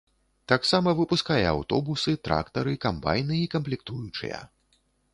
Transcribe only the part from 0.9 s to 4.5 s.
выпускае аўтобусы, трактары, камбайны і камплектуючыя.